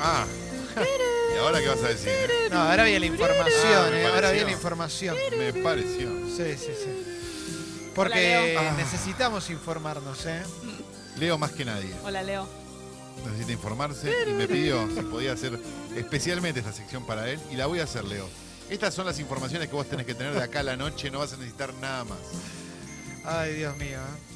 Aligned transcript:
Ah. 0.00 0.26
¿Y 1.34 1.38
ahora 1.38 1.60
qué 1.60 1.68
vas 1.68 1.82
a 1.82 1.88
decir? 1.88 2.08
eh? 2.08 2.48
No, 2.50 2.62
ahora 2.62 2.84
viene 2.84 3.00
la 3.00 3.06
Ah, 3.06 3.08
información, 3.16 3.90
me 3.90 4.00
eh, 4.00 4.06
ahora 4.06 4.14
pareció. 4.20 4.32
viene 4.32 4.50
la 4.50 4.56
información. 4.56 5.16
Me 5.38 5.52
pareció. 5.62 6.08
Sí, 6.36 6.56
sí, 6.58 6.72
sí. 6.84 7.90
Porque 7.94 8.14
Leo. 8.50 8.60
Ah. 8.60 8.74
necesitamos 8.76 9.50
informarnos, 9.50 10.24
¿eh? 10.26 10.42
Leo 11.16 11.36
más 11.38 11.52
que 11.52 11.64
nadie. 11.64 11.92
Hola, 12.04 12.22
Leo. 12.22 12.48
Necesita 13.26 13.52
informarse 13.52 14.12
y 14.28 14.32
me 14.34 14.46
pidió 14.46 14.88
si 14.94 15.02
podía 15.02 15.32
hacer 15.32 15.58
especialmente 15.96 16.60
esta 16.60 16.72
sección 16.72 17.04
para 17.04 17.28
él 17.28 17.40
y 17.50 17.56
la 17.56 17.66
voy 17.66 17.80
a 17.80 17.84
hacer, 17.84 18.04
Leo. 18.04 18.28
Estas 18.70 18.94
son 18.94 19.06
las 19.06 19.18
informaciones 19.18 19.68
que 19.68 19.74
vos 19.74 19.88
tenés 19.88 20.06
que 20.06 20.14
tener 20.14 20.34
de 20.34 20.42
acá 20.42 20.60
a 20.60 20.62
la 20.62 20.76
noche, 20.76 21.10
no 21.10 21.18
vas 21.18 21.32
a 21.32 21.36
necesitar 21.36 21.74
nada 21.74 22.04
más. 22.04 22.18
Ay, 23.24 23.54
Dios 23.54 23.76
mío. 23.76 23.98
¿eh? 23.98 24.28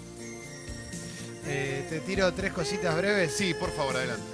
Eh, 1.47 1.87
te 1.89 2.01
tiro 2.01 2.33
tres 2.35 2.53
cositas 2.53 2.97
breves. 2.97 3.33
Sí, 3.37 3.55
por 3.55 3.71
favor, 3.73 3.97
adelante. 3.97 4.32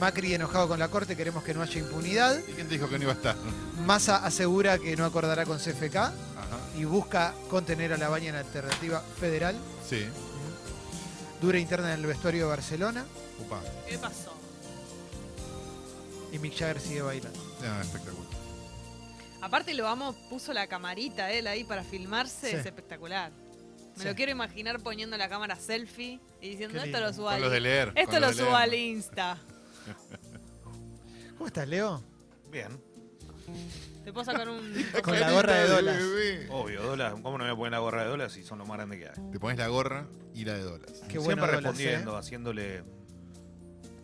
Macri 0.00 0.34
enojado 0.34 0.68
con 0.68 0.78
la 0.78 0.88
corte, 0.88 1.16
queremos 1.16 1.42
que 1.42 1.54
no 1.54 1.62
haya 1.62 1.78
impunidad. 1.80 2.38
¿Y 2.48 2.52
quién 2.52 2.68
te 2.68 2.74
dijo 2.74 2.88
que 2.88 2.98
no 2.98 3.04
iba 3.04 3.12
a 3.12 3.16
estar? 3.16 3.36
Massa 3.84 4.16
asegura 4.24 4.78
que 4.78 4.96
no 4.96 5.04
acordará 5.04 5.44
con 5.46 5.58
CFK 5.58 5.96
Ajá. 5.96 6.12
y 6.76 6.84
busca 6.84 7.34
contener 7.48 7.92
a 7.92 7.96
la 7.96 8.08
baña 8.08 8.28
en 8.30 8.36
alternativa 8.36 9.00
federal. 9.18 9.56
Sí. 9.88 10.06
Dura 11.40 11.58
interna 11.58 11.92
en 11.94 12.00
el 12.00 12.06
vestuario 12.06 12.44
de 12.44 12.48
Barcelona 12.50 13.04
Upa. 13.38 13.60
¿Qué 13.88 13.98
pasó? 13.98 14.32
y 16.32 16.38
Mick 16.38 16.54
Jagger 16.58 16.80
sigue 16.80 17.02
bailando. 17.02 17.38
Ah, 17.62 17.80
espectacular. 17.80 18.26
Aparte 19.40 19.74
lo 19.74 19.86
amo, 19.86 20.14
puso 20.28 20.52
la 20.52 20.66
camarita 20.66 21.30
él 21.30 21.46
ahí 21.46 21.62
para 21.64 21.84
filmarse, 21.84 22.50
Sí. 22.50 22.56
es 22.56 22.66
espectacular. 22.66 23.30
Me 23.96 24.02
Sí. 24.02 24.08
lo 24.08 24.14
quiero 24.14 24.32
imaginar 24.32 24.80
poniendo 24.80 25.16
la 25.16 25.28
cámara 25.28 25.56
selfie 25.56 26.20
y 26.42 26.50
diciendo 26.50 26.82
esto 26.82 27.00
lo 27.00 27.12
subo 27.12 27.28
al 27.30 27.62
leer. 27.62 27.92
Esto 27.94 28.18
lo 28.20 28.32
subo 28.32 28.54
al 28.56 28.74
Insta. 28.74 29.38
¿Cómo 31.36 31.46
estás, 31.46 31.68
Leo? 31.68 32.02
Bien. 32.50 32.68
Te 34.04 34.12
puedo 34.12 34.24
sacar 34.24 34.48
un. 34.48 34.72
Con 35.02 35.18
la 35.20 35.30
gorra 35.32 35.54
de 35.54 35.68
dólares. 35.68 36.48
Obvio, 36.50 36.82
dólar. 36.82 37.12
¿Cómo 37.22 37.38
no 37.38 37.44
me 37.44 37.50
voy 37.50 37.52
a 37.52 37.56
poner 37.56 37.72
la 37.72 37.78
gorra 37.80 38.02
de 38.04 38.08
dólar 38.08 38.30
si 38.30 38.42
son 38.42 38.58
lo 38.58 38.66
más 38.66 38.76
grande 38.78 38.98
que 38.98 39.08
hay? 39.08 39.30
Te 39.32 39.38
pones 39.40 39.58
la 39.58 39.68
gorra 39.68 40.06
y 40.34 40.44
la 40.44 40.54
de 40.54 40.62
dólares. 40.62 41.02
Qué 41.08 41.18
bueno 41.18 41.42
Siempre 41.42 41.46
dólares, 41.46 41.62
respondiendo, 41.64 42.14
¿eh? 42.14 42.18
haciéndole 42.18 42.84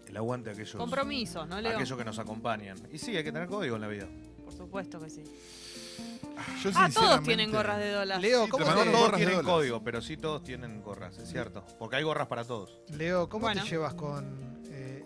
el 0.07 0.17
aguante 0.17 0.51
a 0.51 0.53
aquellos, 0.53 0.75
Compromisos, 0.77 1.49
¿no, 1.49 1.57
a 1.57 1.61
Leo? 1.61 1.77
aquellos 1.77 1.97
que 1.99 2.05
nos 2.05 2.19
acompañan. 2.19 2.77
Y 2.93 2.99
sí, 2.99 3.17
hay 3.17 3.25
que 3.25 3.33
tener 3.33 3.49
código 3.49 3.77
en 3.77 3.81
la 3.83 3.89
vida. 3.89 4.07
Por 4.45 4.53
supuesto 4.53 5.01
que 5.01 5.09
sí. 5.11 5.23
Yo 6.63 6.71
Ah, 6.75 6.89
todos 6.93 7.23
tienen 7.23 7.51
gorras 7.53 7.79
de 7.79 7.91
dólar. 7.91 8.21
Leo, 8.21 8.45
Sí, 8.45 8.51
¿cómo 8.51 8.65
No 8.65 8.75
te- 8.77 8.85
te, 8.85 8.91
todos 8.91 9.13
tienen 9.17 9.43
código, 9.43 9.83
pero 9.85 10.01
sí 10.01 10.17
todos 10.17 10.43
tienen 10.43 10.83
gorras, 10.83 11.17
es 11.19 11.29
cierto. 11.31 11.65
Porque 11.79 11.97
hay 11.97 12.03
gorras 12.03 12.27
para 12.29 12.45
todos. 12.45 12.81
Leo, 12.91 13.29
¿cómo 13.29 13.43
Bueno. 13.47 13.63
te 13.63 13.69
llevas 13.69 13.95
¿Con 13.95 14.62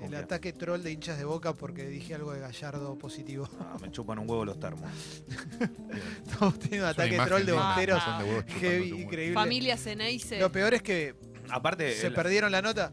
el 0.07 0.11
qué? 0.13 0.17
ataque 0.25 0.53
troll 0.53 0.83
de 0.83 0.93
hinchas 0.93 1.19
de 1.19 1.25
boca 1.25 1.53
porque 1.55 1.87
dije 1.87 2.15
algo 2.15 2.33
de 2.33 2.41
Gallardo 2.41 2.97
positivo? 2.99 3.49
Ah, 3.61 3.77
me 3.81 3.91
chupan 3.91 4.19
un 4.19 4.29
huevo 4.29 4.45
los 4.45 4.59
termos. 4.61 4.83
Estamos 6.27 6.59
teniendo 6.59 6.87
ataque 6.89 7.17
troll 7.19 7.45
de 7.45 7.53
bomberos. 7.53 8.03
de 8.19 8.25
huevos 8.25 8.45
increíble. 9.01 9.35
Familia 9.35 9.77
Ceneice. 9.77 10.39
Lo 10.41 10.51
peor 10.53 10.75
es 10.75 10.83
que 10.83 11.15
Aparte, 11.49 11.93
se 11.95 12.09
el- 12.09 12.15
perdieron 12.15 12.51
la 12.53 12.63
nota. 12.63 12.93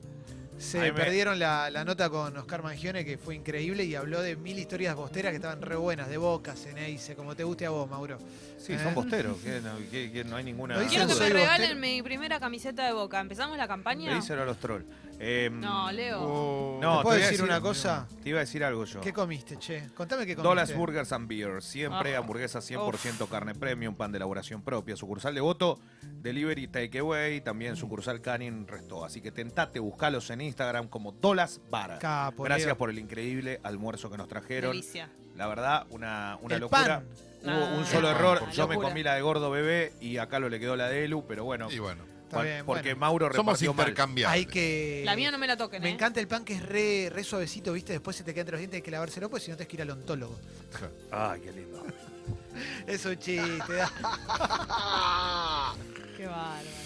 Se 0.57 0.79
me- 0.79 0.93
perdieron 0.93 1.39
la, 1.39 1.69
la 1.69 1.83
nota 1.83 2.09
con 2.09 2.35
Oscar 2.37 2.63
Mangione, 2.63 3.03
que 3.03 3.17
fue 3.17 3.35
increíble, 3.35 3.83
y 3.83 3.95
habló 3.95 4.21
de 4.21 4.35
mil 4.35 4.57
historias 4.57 4.95
bosteras 4.95 5.31
que 5.31 5.37
estaban 5.37 5.61
re 5.61 5.75
buenas, 5.75 6.07
de 6.09 6.17
Boca, 6.17 6.55
Ceneice, 6.55 7.15
como 7.15 7.35
te 7.35 7.43
guste 7.43 7.65
a 7.65 7.69
vos, 7.69 7.89
Mauro. 7.89 8.17
sí, 8.57 8.73
¿Eh? 8.73 8.79
son 8.81 8.93
bosteros, 8.95 9.37
que 9.39 9.59
no, 9.61 9.71
que- 9.91 10.11
que 10.11 10.23
no 10.23 10.35
hay 10.37 10.43
ninguna. 10.45 10.75
Quiero 10.87 11.07
que 11.07 11.15
me 11.15 11.29
regalen 11.29 11.61
bostero. 11.71 11.79
mi 11.81 12.01
primera 12.01 12.39
camiseta 12.39 12.85
de 12.85 12.93
boca. 12.93 13.19
¿Empezamos 13.19 13.57
la 13.57 13.67
campaña? 13.67 14.13
Díselo 14.15 14.43
a 14.43 14.45
los 14.45 14.57
trolls. 14.57 14.85
Eh, 15.19 15.49
No, 15.51 15.91
Leo. 15.91 16.19
Oh. 16.21 16.79
No, 16.81 16.97
¿Te 16.97 17.03
puedo 17.03 17.17
te 17.19 17.23
decir 17.25 17.43
una 17.43 17.61
cosa? 17.61 18.07
Te 18.23 18.29
iba 18.29 18.39
a 18.39 18.41
decir 18.41 18.63
algo 18.63 18.83
yo. 18.85 18.99
¿Qué 19.01 19.13
comiste, 19.13 19.57
che? 19.57 19.89
Contame 19.95 20.25
qué 20.25 20.35
comiste. 20.35 20.47
Dolas 20.47 20.75
Burgers 20.75 21.11
and 21.11 21.27
Beer, 21.27 21.61
siempre 21.61 22.15
Ah. 22.15 22.19
hamburguesa 22.19 22.61
100% 22.61 23.27
carne 23.27 23.53
premium, 23.53 23.95
pan 23.95 24.11
de 24.11 24.17
elaboración 24.17 24.61
propia, 24.63 24.95
sucursal 24.95 25.35
de 25.35 25.41
voto, 25.41 25.79
delivery 26.21 26.67
takeaway, 26.67 27.41
también 27.41 27.75
sucursal 27.75 28.21
Canin 28.21 28.67
Resto. 28.67 29.03
Así 29.05 29.21
que 29.21 29.31
tentate, 29.31 29.79
buscalos 29.79 30.29
en 30.29 30.41
Instagram 30.43 30.87
como 30.87 31.11
Dolas 31.11 31.59
Bar. 31.69 31.99
Capo, 31.99 32.43
Gracias 32.43 32.67
Leo. 32.67 32.77
por 32.77 32.89
el 32.89 32.99
increíble 32.99 33.59
almuerzo 33.63 34.09
que 34.11 34.17
nos 34.17 34.27
trajeron. 34.27 34.71
Delicia. 34.71 35.09
La 35.35 35.47
verdad, 35.47 35.85
una, 35.89 36.37
una 36.41 36.55
El 36.55 36.61
locura. 36.61 37.01
pan. 37.01 37.05
Hubo 37.43 37.51
Ah, 37.51 37.73
un 37.77 37.85
solo 37.85 38.07
el 38.09 38.13
pan, 38.13 38.21
error, 38.23 38.39
por 38.39 38.51
yo 38.51 38.67
me 38.67 38.75
locura. 38.75 38.89
comí 38.89 39.03
la 39.03 39.15
de 39.15 39.21
gordo 39.21 39.49
bebé 39.51 39.93
y 39.99 40.17
acá 40.17 40.39
lo 40.39 40.47
le 40.49 40.59
quedó 40.59 40.75
la 40.75 40.87
de 40.87 41.03
Elu, 41.05 41.25
pero 41.27 41.43
bueno, 41.43 41.69
Y 41.71 41.79
bueno, 41.79 42.03
Está 42.23 42.37
cual- 42.37 42.45
bien, 42.47 42.65
porque 42.65 42.81
bueno. 42.93 42.99
Mauro 43.01 43.25
somos 43.33 43.37
repartió 43.59 43.73
mal. 43.73 43.83
intercambiables. 43.89 44.39
Hay 44.39 44.45
que... 44.45 45.01
La 45.05 45.15
mía 45.17 45.29
no 45.31 45.37
me 45.37 45.47
la 45.47 45.57
toquen, 45.57 45.81
Me 45.81 45.89
¿eh? 45.89 45.91
encanta 45.93 46.19
el 46.21 46.27
pan 46.29 46.45
que 46.45 46.53
es 46.53 46.65
re, 46.65 47.09
re 47.11 47.23
suavecito, 47.23 47.73
¿viste? 47.73 47.91
Después 47.93 48.15
se 48.15 48.23
te 48.23 48.33
queda 48.33 48.41
entre 48.41 48.53
los 48.53 48.59
dientes, 48.59 48.77
hay 48.77 48.81
que 48.81 48.91
lavárselo, 48.91 49.29
pues 49.29 49.43
si 49.43 49.51
no 49.51 49.57
te 49.57 49.67
que 49.67 49.75
ir 49.75 49.81
al 49.81 49.89
ontólogo. 49.89 50.39
Ay, 51.11 51.41
qué 51.41 51.51
lindo. 51.51 51.83
Es 52.87 53.05
un 53.05 53.17
chiste. 53.17 53.73
da- 53.73 53.91
Qué 56.15 56.25
bárbaro. 56.27 56.82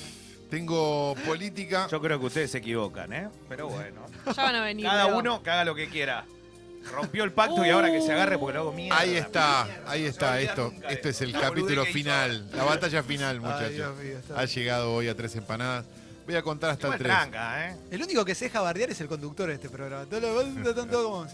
Tengo 0.50 1.16
política. 1.26 1.88
Yo 1.92 2.02
creo 2.02 2.20
que 2.20 2.26
ustedes 2.26 2.52
se 2.52 2.60
equivocan, 2.60 3.12
¿eh? 3.12 3.30
Pero 3.50 3.68
bueno. 3.68 4.06
Ya 4.26 4.44
van 4.44 4.56
a 4.56 4.64
venir. 4.64 4.86
Cada 4.86 5.08
uno 5.08 5.44
que 5.44 5.50
haga 5.50 5.66
lo 5.66 5.76
que 5.76 5.90
quiera. 5.90 6.26
Rompió 6.92 7.26
el 7.26 7.34
pacto 7.34 7.66
y 7.66 7.70
ahora 7.70 7.92
que 7.92 8.02
se 8.02 8.14
agarre 8.14 8.38
porque 8.38 8.54
lo 8.54 8.62
hago 8.62 8.72
mierda. 8.72 8.98
Ahí 8.98 9.16
está, 9.16 9.68
ahí 9.86 10.06
está. 10.06 10.40
Esto, 10.40 10.72
esto 10.90 11.10
es 11.10 11.22
el 11.22 11.34
la 11.34 11.42
capítulo 11.42 11.86
final, 11.86 12.50
la 12.56 12.64
batalla 12.64 13.04
final, 13.04 13.42
muchachos. 13.42 13.94
Ha 14.36 14.46
llegado 14.46 14.94
hoy 14.94 15.10
a 15.10 15.16
tres 15.16 15.36
empanadas. 15.36 15.86
Voy 16.26 16.36
a 16.36 16.42
contar 16.42 16.72
hasta 16.72 16.88
el 16.88 16.98
tres. 16.98 17.08
tranca, 17.08 17.70
¿eh? 17.70 17.78
El 17.92 18.04
único 18.04 18.24
que 18.26 18.36
se 18.36 18.46
deja 18.46 18.62
bardear 18.62 18.90
es 18.90 19.00
el 19.02 19.08
conductor 19.08 19.48
de 19.48 19.56
este 19.56 19.70
programa. 19.70 20.06
Todo 20.06 20.20
lo 20.22 20.74
todos 20.74 21.06
como... 21.06 21.28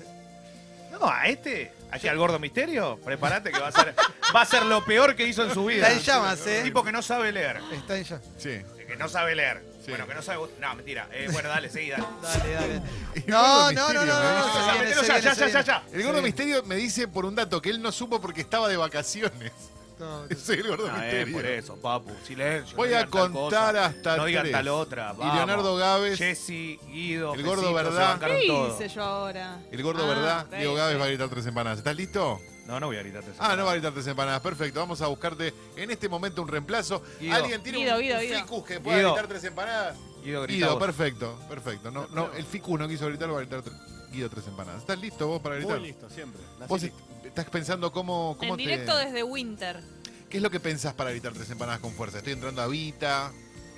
No, 0.91 1.09
a 1.09 1.27
este, 1.27 1.71
aquí 1.89 2.07
al 2.07 2.19
gordo 2.19 2.37
misterio, 2.37 2.99
prepárate 3.03 3.51
que 3.51 3.59
va 3.59 3.69
a 3.69 3.71
ser, 3.71 3.95
va 4.35 4.41
a 4.41 4.45
ser 4.45 4.63
lo 4.63 4.85
peor 4.85 5.15
que 5.15 5.25
hizo 5.25 5.43
en 5.43 5.51
su 5.51 5.65
vida. 5.65 5.87
Está 5.87 5.93
en 5.93 5.99
llamas, 6.03 6.45
¿eh? 6.45 6.61
Tipo 6.63 6.83
que 6.83 6.91
no 6.91 7.01
sabe 7.01 7.31
leer. 7.31 7.59
Está 7.71 7.97
en 7.97 8.03
ya. 8.03 8.21
Sí. 8.37 8.61
Que 8.85 8.95
no 8.95 9.07
sabe 9.09 9.35
leer. 9.35 9.63
Sí. 9.83 9.89
Bueno, 9.91 10.07
que 10.07 10.13
no 10.15 10.21
sabe. 10.21 10.47
No, 10.59 10.75
mentira. 10.75 11.07
Eh, 11.11 11.27
bueno, 11.31 11.49
dale, 11.49 11.69
seguí, 11.69 11.89
dale. 11.89 12.03
Dale, 12.21 12.81
No, 13.27 13.71
no, 13.71 13.93
no, 13.93 14.05
no, 14.05 14.05
me 14.05 14.05
no, 14.05 14.53
se 14.53 14.59
Ya, 14.59 14.71
viene, 14.73 14.79
metelo 14.85 15.01
se 15.01 15.07
ya, 15.07 15.13
viene, 15.13 15.21
ya, 15.23 15.33
ya, 15.33 15.45
viene. 15.45 15.51
ya, 15.53 15.61
ya. 15.61 15.83
El 15.91 16.03
gordo 16.03 16.17
Sí. 16.19 16.23
misterio 16.23 16.63
me 16.63 16.75
dice 16.75 17.07
por 17.07 17.25
un 17.25 17.35
dato 17.35 17.61
que 17.61 17.69
él 17.69 17.81
no 17.81 17.91
supo 17.91 18.19
porque 18.21 18.41
estaba 18.41 18.67
de 18.67 18.77
vacaciones. 18.77 19.51
No, 19.99 20.25
Soy 20.35 20.57
el 20.57 20.67
gordo 20.67 20.89
Ah, 20.91 21.07
eh, 21.07 21.23
misterio. 21.23 21.33
por 21.35 21.45
eso, 21.45 21.75
papu. 21.77 22.11
Silencio. 22.25 22.75
Voy 22.75 22.89
no 22.89 22.97
a 22.97 23.05
contar 23.05 23.73
cosa. 23.75 23.85
hasta 23.85 24.17
No 24.17 24.25
digan 24.25 24.41
tres. 24.43 24.51
tal 24.53 24.67
otra. 24.69 25.13
Y 25.13 25.17
vamos. 25.19 25.35
Leonardo 25.35 25.75
Gávez, 25.77 26.17
Jessy, 26.17 26.79
Guido, 26.87 27.35
El 27.35 27.43
gordo 27.43 27.61
Pesito, 27.61 27.75
verdad. 27.75 28.19
¿Qué 28.19 28.43
hice 28.45 28.89
yo 28.89 29.03
ahora? 29.03 29.59
el 29.71 29.83
gordo 29.83 30.03
Ah, 30.05 30.07
verdad, 30.07 30.45
Diego 30.57 30.73
Gávez 30.73 30.99
va 30.99 31.03
a 31.03 31.07
gritar 31.07 31.29
tres 31.29 31.45
empanadas. 31.45 31.77
¿Estás 31.77 31.95
listo? 31.95 32.41
No, 32.67 32.79
no 32.79 32.87
voy 32.87 32.95
a 32.97 33.03
gritarte. 33.03 33.31
Ah, 33.39 33.55
no 33.57 33.65
va 33.65 33.71
a 33.71 33.73
gritar 33.73 33.91
tres 33.93 34.07
empanadas. 34.07 34.41
Perfecto, 34.41 34.79
vamos 34.79 35.01
a 35.01 35.07
buscarte 35.07 35.53
en 35.75 35.91
este 35.91 36.07
momento 36.07 36.41
un 36.41 36.47
reemplazo. 36.47 37.01
Guido. 37.19 37.33
¿Alguien 37.35 37.61
tiene 37.61 37.79
Guido, 37.79 37.95
un, 37.95 38.01
Guido, 38.01 38.15
un 38.15 38.21
Guido. 38.21 38.39
ficus 38.39 38.63
que 38.65 38.79
pueda 38.79 38.97
Guido. 38.97 39.09
gritar 39.13 39.27
tres 39.29 39.43
empanadas? 39.43 39.97
Guido, 40.23 40.41
grita 40.43 40.55
Guido, 40.57 40.73
vos. 40.75 40.83
perfecto, 40.85 41.39
perfecto. 41.49 41.91
No, 41.91 42.07
no, 42.07 42.31
el 42.33 42.45
ficus 42.45 42.79
no 42.79 42.87
quiso 42.87 43.07
gritar, 43.07 43.29
va 43.29 43.37
a 43.37 43.41
gritar 43.41 43.61
Guido 44.11 44.29
tres 44.29 44.47
empanadas. 44.47 44.81
¿Estás 44.81 44.99
listo 44.99 45.27
vos 45.27 45.41
para 45.41 45.55
gritar? 45.55 45.77
Muy 45.79 45.87
listo, 45.87 46.09
siempre. 46.09 46.41
Nací 46.59 46.69
Vos 46.69 46.83
est- 46.83 46.95
estás 47.25 47.45
pensando 47.49 47.91
cómo, 47.91 48.37
cómo 48.39 48.53
En 48.53 48.57
te... 48.57 48.63
directo 48.63 48.95
desde 48.95 49.23
Winter. 49.23 49.81
¿Qué 50.29 50.37
es 50.37 50.43
lo 50.43 50.49
que 50.49 50.59
pensás 50.61 50.93
para 50.93 51.09
gritar 51.11 51.33
tres 51.33 51.49
empanadas 51.49 51.81
con 51.81 51.91
fuerza? 51.93 52.19
Estoy 52.19 52.33
entrando 52.33 52.61
a 52.61 52.67
Vita. 52.67 53.31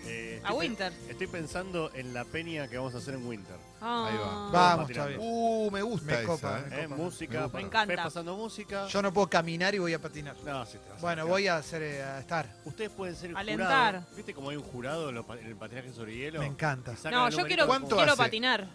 Eh, 0.08 0.40
A 0.44 0.54
Winter. 0.54 0.94
Estoy 1.10 1.26
pensando 1.26 1.90
en 1.96 2.14
la 2.14 2.24
peña 2.26 2.68
que 2.68 2.78
vamos 2.78 2.94
a 2.94 3.00
hacer 3.00 3.16
en 3.16 3.26
Winter. 3.26 3.56
Ah. 3.82 4.08
Ahí 4.10 4.18
va. 4.18 4.52
Vamos, 4.52 4.88
tirando. 4.88 5.10
está 5.12 5.20
bien. 5.24 5.32
Uh, 5.34 5.45
me 5.72 5.82
gusta 5.82 6.06
Me 6.08 6.14
esa, 6.14 6.26
copa, 6.26 6.60
¿eh? 6.60 6.66
me 6.70 6.80
Eh, 6.80 6.84
copa. 6.84 6.96
música. 6.96 7.48
Me 7.54 7.62
encanta. 7.62 7.86
Ves 7.96 8.04
pasando 8.04 8.36
música. 8.36 8.88
Yo 8.88 9.02
no 9.02 9.14
puedo 9.14 9.28
caminar 9.30 9.74
y 9.76 9.80
voy 9.80 9.94
a 9.94 10.00
patinar. 10.02 10.36
No, 10.46 10.66
sí 10.66 10.78
te 10.78 10.90
vas 10.90 10.98
a 10.98 11.02
Bueno, 11.02 11.28
voy 11.28 11.48
a 11.48 11.58
hacer 11.58 11.82
eh, 11.84 12.04
a 12.04 12.20
estar. 12.20 12.50
Ustedes 12.66 12.90
pueden 12.92 13.16
ser 13.16 13.32
el 13.32 13.38
Alentar. 13.38 13.96
jurado. 14.02 14.16
¿Viste 14.16 14.34
cómo 14.34 14.50
hay 14.50 14.58
un 14.58 14.64
jurado 14.64 15.10
en, 15.10 15.16
lo 15.16 15.26
pa- 15.26 15.38
en 15.40 15.46
el 15.48 15.56
patinaje 15.56 15.92
sobre 15.94 16.16
hielo? 16.16 16.40
Me 16.40 16.46
encanta. 16.48 16.96
Sacan 16.96 17.12
No, 17.12 17.28
el 17.28 17.36
yo 17.36 17.46
quiero, 17.46 17.64
como 17.68 17.80
¿Cuánto 17.80 17.96
quiero 17.96 18.12
hace? 18.14 18.22
patinar. 18.22 18.68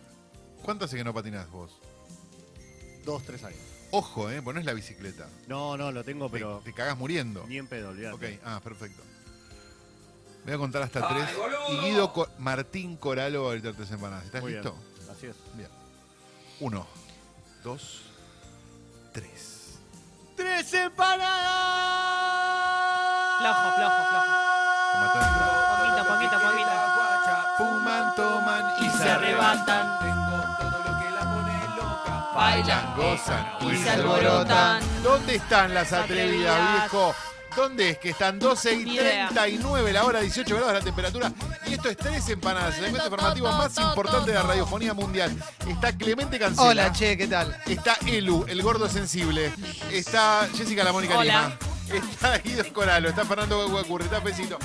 ¿Cuánto 0.63 0.85
hace 0.85 0.97
que 0.97 1.05
no 1.05 1.15
patinás 1.15 1.51
vos? 1.51 1.73
Dos, 3.05 3.23
tres 3.25 3.43
años. 3.45 3.59
Ojo, 3.93 4.31
¿eh? 4.31 4.41
Pues 4.43 4.55
no 4.55 4.61
es 4.61 4.67
la 4.67 4.73
bicicleta. 4.73 5.27
No, 5.49 5.77
no, 5.77 5.91
lo 5.91 6.05
tengo, 6.05 6.27
Te- 6.27 6.33
pero 6.35 6.61
Te, 6.65 6.73
cagás 6.73 6.97
muriendo. 6.97 7.45
ni 7.49 7.59
en 7.59 7.67
pedo, 7.67 7.89
olvidate. 7.91 8.35
Ok, 8.37 8.41
ah, 8.45 8.61
perfecto. 8.63 9.03
Voy 10.45 10.55
a 10.55 10.59
contar 10.59 10.83
hasta 10.83 11.07
tres. 11.09 11.29
Y 11.71 11.77
Guido 11.81 12.13
Co- 12.13 12.29
Martín 12.39 12.97
Coralo 12.97 13.45
va 13.45 13.51
a 13.51 13.53
gritar 13.55 13.75
tres 13.75 13.91
empanadas. 13.91 14.25
¿Estás 14.27 14.41
Muy 14.43 14.53
bien. 14.53 14.63
listo? 14.65 14.79
Así 15.11 15.27
es. 15.27 15.37
Uno, 16.61 16.87
dos, 17.65 18.03
tres. 19.15 19.79
¡Tres 20.37 20.75
empanadas! 20.75 21.31
Flojo, 23.41 23.77
flojo, 23.77 24.03
flojo. 24.11 24.33
Todo 24.93 25.31
Poquito, 25.79 26.05
poquito, 26.05 26.37
poquito. 26.37 26.75
Fuman, 27.57 28.15
toman 28.15 28.75
y, 28.85 28.91
se 28.91 29.11
arrebatan. 29.11 30.01
Bailan, 32.35 32.95
gozan 32.95 33.47
Y 33.63 33.77
se 33.77 33.91
alborotan. 33.91 34.83
¿Dónde 35.03 35.37
están 35.37 35.73
las 35.73 35.95
atrevidas, 35.95 36.73
viejo? 36.73 37.15
¿Dónde 37.57 37.91
es 37.91 37.99
que 37.99 38.11
están 38.11 38.39
12 38.39 38.75
y 38.75 38.85
Ni 38.85 38.95
idea. 38.97 39.29
39 39.29 39.93
la 39.95 40.05
hora, 40.05 40.21
18 40.21 40.55
grados 40.57 40.75
la 40.75 40.81
temperatura? 40.83 41.33
Y 41.71 41.75
esto 41.75 41.89
es 41.89 41.97
Tres 41.97 42.29
Empanadas, 42.29 42.79
el 42.79 42.87
evento 42.87 43.05
informativo 43.05 43.53
más 43.53 43.79
importante 43.79 44.33
de 44.33 44.37
la 44.37 44.43
radiofonía 44.43 44.93
mundial. 44.93 45.33
Está 45.69 45.97
Clemente 45.97 46.37
Cancela. 46.37 46.69
Hola, 46.69 46.93
che, 46.93 47.17
¿qué 47.17 47.29
tal? 47.29 47.57
Está 47.65 47.97
Elu, 48.07 48.45
el 48.49 48.61
gordo 48.61 48.89
sensible. 48.89 49.53
Está 49.93 50.49
Jessica 50.53 50.83
La 50.83 50.93
Mónica. 50.93 51.23
Lima. 51.23 51.57
Está 51.93 52.39
Guido 52.39 52.65
Coralo. 52.73 53.09
Está 53.09 53.25
Fernando 53.25 53.69
Guacurri. 53.69 54.05
Está 54.07 54.21
Pesito. 54.21 54.59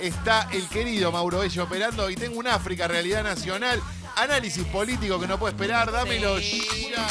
Está 0.00 0.48
el 0.52 0.68
querido 0.68 1.10
Mauro 1.10 1.38
Bello 1.38 1.64
operando. 1.64 2.10
Y 2.10 2.14
tengo 2.16 2.38
un 2.38 2.46
África, 2.46 2.86
realidad 2.86 3.22
nacional. 3.24 3.80
Análisis 4.16 4.64
político 4.66 5.18
que 5.18 5.26
no 5.26 5.38
puedo 5.38 5.50
esperar. 5.52 5.90
Dámelo 5.90 6.38
Sí. 6.40 6.90
ya. 6.94 7.06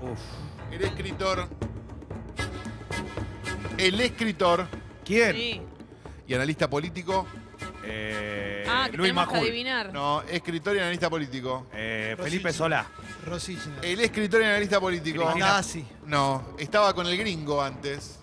Uf. 0.00 0.18
El 0.72 0.82
escritor. 0.82 1.46
El 3.76 4.00
escritor 4.00 4.66
¿Quién? 5.04 5.36
Sí. 5.36 5.62
y 6.26 6.34
analista 6.34 6.70
político. 6.70 7.26
Eh, 7.92 8.64
Ah, 8.68 8.88
que 8.90 8.96
Luis 8.96 9.08
tenemos 9.08 9.26
que 9.28 9.34
Majul. 9.34 9.48
adivinar. 9.48 9.92
No, 9.92 10.22
escritor 10.22 10.76
y 10.76 10.78
analista 10.78 11.10
político. 11.10 11.66
Eh, 11.74 12.16
Felipe 12.22 12.52
Solá. 12.52 12.86
Rosichner. 13.26 13.84
El 13.84 14.00
escritor 14.00 14.40
y 14.42 14.44
analista 14.44 14.78
político. 14.80 15.22
Cristina. 15.24 15.46
Nazi. 15.48 15.84
No, 16.06 16.54
estaba 16.58 16.94
con 16.94 17.06
el 17.06 17.16
gringo 17.18 17.60
antes. 17.60 18.18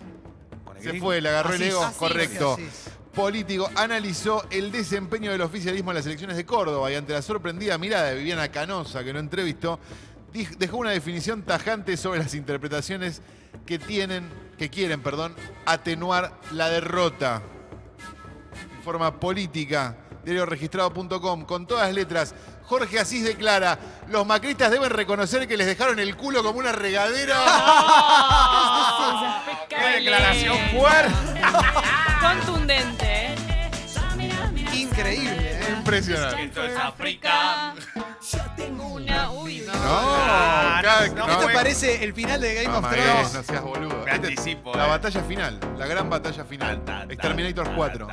Con 0.64 0.76
el 0.76 0.82
Se 0.82 0.88
gringo. 0.90 1.06
fue, 1.06 1.20
le 1.20 1.28
agarró 1.28 1.50
el 1.50 1.62
Asís. 1.62 1.68
ego. 1.72 1.82
Asís. 1.84 1.98
Correcto. 1.98 2.52
Asís. 2.54 2.90
Político 3.14 3.70
analizó 3.74 4.46
el 4.50 4.70
desempeño 4.72 5.30
del 5.32 5.42
oficialismo 5.42 5.90
en 5.90 5.96
las 5.96 6.06
elecciones 6.06 6.36
de 6.36 6.46
Córdoba 6.46 6.90
y 6.90 6.94
ante 6.94 7.12
la 7.12 7.20
sorprendida 7.22 7.76
mirada 7.76 8.10
de 8.10 8.16
Viviana 8.16 8.48
Canosa, 8.48 9.02
que 9.04 9.12
lo 9.12 9.18
entrevistó, 9.18 9.78
dij- 10.32 10.56
dejó 10.56 10.76
una 10.78 10.90
definición 10.90 11.42
tajante 11.42 11.96
sobre 11.96 12.20
las 12.20 12.34
interpretaciones 12.34 13.20
que 13.66 13.78
tienen, 13.78 14.28
que 14.56 14.70
quieren, 14.70 15.02
perdón, 15.02 15.34
atenuar 15.66 16.32
la 16.52 16.68
derrota. 16.70 17.42
Forma 18.88 19.12
política, 19.20 19.94
diarioregistrado.com, 20.24 21.44
con 21.44 21.66
todas 21.66 21.88
las 21.88 21.94
letras. 21.94 22.34
Jorge 22.64 22.98
Asís 22.98 23.22
declara, 23.22 23.78
los 24.08 24.26
macristas 24.26 24.70
deben 24.70 24.88
reconocer 24.88 25.46
que 25.46 25.58
les 25.58 25.66
dejaron 25.66 25.98
el 25.98 26.16
culo 26.16 26.42
como 26.42 26.58
una 26.58 26.72
regadera. 26.72 27.36
¡Qué 29.68 29.76
declaración 29.76 30.56
fuerte! 30.74 31.12
Contundente, 32.18 33.26
¿eh? 33.26 33.34
Increíble, 34.72 35.36
¿eh? 35.38 35.74
Impresionante. 35.76 36.44
Esto 36.44 36.64
es 36.64 36.74
África. 36.78 37.74
Una, 38.78 39.30
uy, 39.32 39.64
No, 39.66 39.72
Ah, 39.74 40.77
cada- 40.98 41.08
no, 41.14 41.26
no, 41.26 41.32
Esto 41.32 41.48
me- 41.48 41.54
parece 41.54 42.04
el 42.04 42.12
final 42.14 42.40
de 42.40 42.54
Game 42.54 42.68
No, 42.68 42.78
of 42.78 42.90
Thrones. 42.90 43.34
no 43.34 43.42
seas 43.42 43.62
boludo. 43.62 44.04
Me 44.04 44.12
Este- 44.12 44.26
anticipo, 44.28 44.74
La 44.74 44.86
eh. 44.86 44.88
batalla 44.88 45.22
final, 45.22 45.60
la 45.76 45.86
gran 45.86 46.10
batalla 46.10 46.44
final. 46.44 46.82
Exterminator 47.08 47.74
4. 47.74 48.08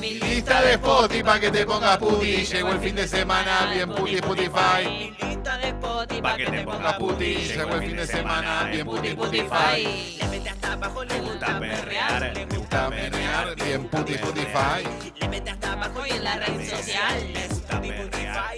Mi 0.00 0.14
Lista 0.14 0.60
de 0.62 0.72
Spotify 0.74 1.22
pa' 1.22 1.40
que 1.40 1.50
te 1.50 1.64
pongas 1.66 1.96
puti. 1.98 2.44
Llegó 2.44 2.72
el 2.72 2.78
fin 2.80 2.94
de 2.94 3.08
semana, 3.08 3.70
bien 3.72 3.88
puti, 3.90 4.16
Spotify. 4.16 5.14
Lista 5.20 5.56
de 5.58 5.68
Spotify 5.68 6.20
Pa' 6.22 6.36
que 6.36 6.46
te 6.46 6.64
pongas 6.64 6.94
puti. 6.94 7.34
Llegó 7.36 7.74
el 7.74 7.80
fin 7.82 7.96
de 7.96 8.06
semana, 8.06 8.64
bien 8.70 8.86
puti, 8.86 9.08
Spotify. 9.08 10.16
Le 10.20 10.28
mete 10.28 10.50
hasta 10.50 10.72
abajo, 10.74 11.04
le 11.04 11.20
gusta 11.20 11.58
perrear. 11.58 12.32
Me 12.34 12.44
gusta 12.56 12.90
menear, 12.90 13.54
bien 13.56 13.88
puti, 13.88 14.14
Spotify. 14.14 15.12
Le 15.20 15.28
mete 15.28 15.50
hasta 15.50 15.72
abajo 15.72 16.06
y 16.06 16.10
en 16.10 16.24
la 16.24 16.36
red 16.36 16.70
social. 16.70 17.32
gusta 17.48 17.80
perrear. 17.80 18.56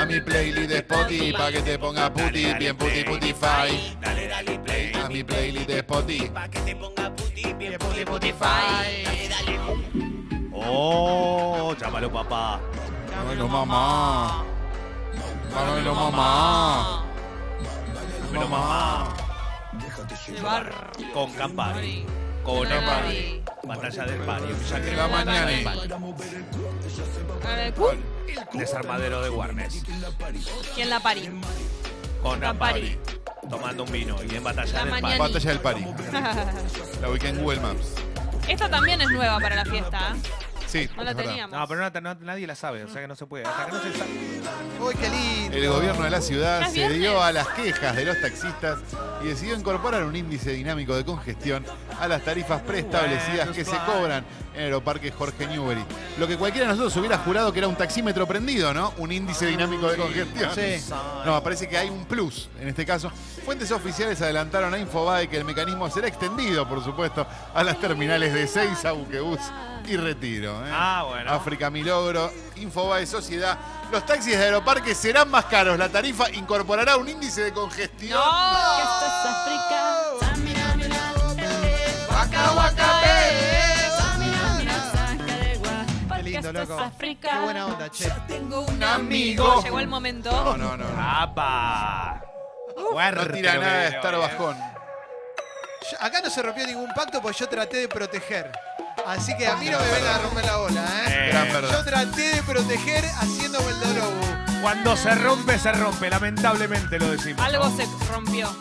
A 0.00 0.04
mi 0.06 0.20
playlist 0.20 0.68
de 0.68 0.78
Spotify 0.78 1.32
pa' 1.32 1.52
que 1.52 1.62
te 1.62 1.78
pongas 1.78 2.10
puti, 2.10 2.54
bien 2.54 2.76
puti, 2.76 3.00
Spotify. 3.00 3.96
Dale, 4.00 4.28
dale, 4.28 4.58
play. 4.58 4.92
A 4.94 5.08
mi 5.08 5.22
playlist 5.22 5.68
de 5.68 5.78
Spotify. 5.78 6.30
Spotify. 8.00 9.04
Oh, 10.52 11.74
llámalo 11.78 12.10
papá. 12.10 12.60
Dámelo 13.10 13.48
mamá. 13.48 14.44
Dámelo 15.50 15.94
mamá. 15.94 17.04
Dámelo 18.24 18.48
mamá. 18.48 19.14
Llevar. 20.26 20.92
Con 21.12 21.32
Campari. 21.32 22.06
Con. 22.44 22.68
Campari. 22.68 23.42
Batalla 23.64 24.04
del 24.04 24.20
Pari. 24.20 24.44
Ya 24.68 24.82
que 24.82 24.96
La 24.96 25.08
mañana. 25.08 25.72
Desarmadero 28.52 29.22
de 29.22 29.30
Warnes. 29.30 29.82
¿Quién 30.74 30.90
la 30.90 31.00
parió? 31.00 31.30
Con 32.22 32.40
Campari. 32.40 32.96
Campari. 32.96 32.98
Tomando 33.48 33.84
un 33.84 33.92
vino 33.92 34.16
y 34.22 34.34
en 34.34 34.44
batalla 34.44 34.72
La 34.72 34.84
del. 34.84 35.00
Pari. 35.02 35.18
Batalla 35.18 35.50
del 35.50 35.60
Pari. 35.60 35.84
La 37.00 37.08
ubiqué 37.08 37.28
en 37.28 37.42
Google 37.42 37.60
Maps. 37.60 37.94
Esta 38.48 38.68
también 38.68 39.00
es 39.00 39.10
nueva 39.10 39.38
para 39.38 39.56
la 39.56 39.64
fiesta. 39.64 39.98
¿eh? 40.14 40.49
Sí, 40.70 40.88
No 40.96 41.02
la 41.02 41.10
es 41.10 41.16
verdad. 41.16 41.30
teníamos. 41.32 41.58
No, 41.58 41.66
pero 41.68 41.90
no- 41.90 42.00
no- 42.00 42.20
nadie 42.24 42.46
la 42.46 42.54
sabe, 42.54 42.84
o 42.84 42.88
sea 42.88 43.00
que 43.02 43.08
no 43.08 43.16
se 43.16 43.26
puede. 43.26 43.44
Hasta 43.44 43.66
que 43.66 43.72
no 43.72 43.82
se 43.82 43.92
sabe. 43.98 44.10
Uy, 44.80 44.94
qué 44.94 45.08
lindo. 45.10 45.56
El 45.56 45.68
gobierno 45.68 46.04
de 46.04 46.10
la 46.10 46.20
ciudad 46.20 46.62
¿Es 46.62 46.68
se 46.68 46.74
viernes? 46.74 46.98
dio 47.00 47.22
a 47.22 47.32
las 47.32 47.48
quejas 47.48 47.96
de 47.96 48.04
los 48.04 48.20
taxistas 48.20 48.78
y 49.22 49.26
decidió 49.28 49.56
incorporar 49.56 50.04
un 50.04 50.14
índice 50.14 50.52
dinámico 50.52 50.94
de 50.94 51.04
congestión 51.04 51.64
a 51.98 52.06
las 52.08 52.22
tarifas 52.24 52.62
preestablecidas 52.62 53.48
que 53.50 53.64
se 53.64 53.76
cobran 53.78 54.24
en 54.54 54.62
Aeroparque 54.62 55.10
Jorge 55.10 55.46
Newbery. 55.48 55.84
Lo 56.18 56.26
que 56.28 56.36
cualquiera 56.36 56.66
de 56.68 56.72
nosotros 56.74 56.96
hubiera 56.98 57.18
jurado 57.18 57.52
que 57.52 57.58
era 57.58 57.68
un 57.68 57.76
taxímetro 57.76 58.26
prendido, 58.26 58.72
¿no? 58.72 58.92
Un 58.98 59.10
índice 59.12 59.46
dinámico 59.46 59.88
de 59.90 59.96
congestión. 59.96 60.50
Sí. 60.54 60.84
No, 61.24 61.42
parece 61.42 61.68
que 61.68 61.76
hay 61.76 61.88
un 61.90 62.04
plus 62.06 62.48
en 62.60 62.68
este 62.68 62.86
caso. 62.86 63.10
Fuentes 63.44 63.70
oficiales 63.72 64.20
adelantaron 64.22 64.72
a 64.72 64.78
Infobae 64.78 65.28
que 65.28 65.36
el 65.36 65.44
mecanismo 65.44 65.90
será 65.90 66.06
extendido, 66.08 66.68
por 66.68 66.82
supuesto, 66.84 67.26
a 67.54 67.64
las 67.64 67.78
terminales 67.80 68.32
de 68.32 68.46
Seiza, 68.46 68.92
Buquebus 68.92 69.40
y 69.86 69.96
Retiro. 69.96 70.66
¿eh? 70.66 70.70
Ah, 70.72 71.04
bueno. 71.08 71.30
África 71.32 71.70
Milogro, 71.70 72.32
Infobae 72.56 73.06
Sociedad. 73.06 73.58
Los 73.90 74.06
taxis 74.06 74.36
de 74.38 74.44
Aeroparque 74.44 74.94
serán 74.94 75.30
más 75.30 75.46
caros. 75.46 75.78
La 75.78 75.88
tarifa 75.88 76.30
incorporará 76.30 76.96
un 76.96 77.08
índice 77.08 77.42
de 77.42 77.52
congestión. 77.52 78.20
Waka, 82.10 82.52
waka, 82.52 83.00
Qué 86.16 86.22
lindo, 86.22 86.52
loco. 86.52 86.76
Qué 86.98 87.38
buena 87.42 87.66
onda, 87.66 87.88
che. 87.90 88.10
Tengo 88.28 88.60
un 88.60 88.82
amigo. 88.82 89.62
Llegó 89.62 89.80
el 89.80 89.88
momento. 89.88 90.30
No, 90.30 90.56
no, 90.56 90.76
no. 90.76 90.84
no. 90.88 91.00
¡Apa! 91.02 92.22
Fuerte 92.92 93.24
No 93.24 93.32
tira 93.32 93.54
lo 93.54 93.60
que 93.60 93.66
nada 93.66 93.80
de 93.80 93.88
estar 93.88 94.14
eh. 94.14 94.18
bajón. 94.18 94.56
Yo- 95.90 95.96
acá 96.00 96.20
no 96.22 96.30
se 96.30 96.42
rompió 96.42 96.66
ningún 96.66 96.92
pacto 96.94 97.20
porque 97.22 97.38
yo 97.38 97.48
traté 97.48 97.78
de 97.78 97.88
proteger. 97.88 98.52
Así 99.06 99.36
que 99.36 99.46
a 99.46 99.56
mí 99.56 99.68
no 99.68 99.78
me 99.78 99.90
vengan 99.90 100.14
a 100.14 100.18
romper 100.18 100.44
la 100.44 100.56
bola, 100.56 100.80
¿eh? 101.06 101.08
Eh, 101.08 101.28
Gran 101.32 101.62
Yo 101.70 101.84
traté 101.84 102.34
de 102.36 102.42
proteger 102.42 103.04
haciéndome 103.04 103.68
el 103.70 103.80
Dorobu. 103.80 104.60
Cuando 104.62 104.96
se 104.96 105.14
rompe, 105.14 105.58
se 105.58 105.72
rompe. 105.72 106.10
Lamentablemente 106.10 106.98
lo 106.98 107.10
decimos. 107.12 107.40
Algo 107.44 107.70
se 107.76 107.86
rompió. 108.12 108.54